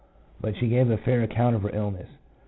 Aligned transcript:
but 0.41 0.57
she 0.57 0.67
gave 0.67 0.89
a 0.89 0.97
fair 0.97 1.21
account 1.21 1.55
of 1.55 1.61
her 1.61 1.69
illness. 1.75 2.09